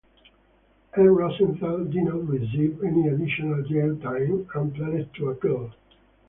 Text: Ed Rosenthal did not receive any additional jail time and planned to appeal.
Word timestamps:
Ed 0.97 1.01
Rosenthal 1.05 1.83
did 1.85 2.01
not 2.05 2.27
receive 2.27 2.83
any 2.83 3.07
additional 3.07 3.61
jail 3.61 3.95
time 3.97 4.47
and 4.55 4.73
planned 4.73 5.13
to 5.13 5.29
appeal. 5.29 5.71